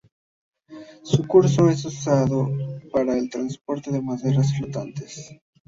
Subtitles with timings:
[1.03, 2.49] Su curso es usado
[2.91, 5.29] para el transporte de maderas flotantes.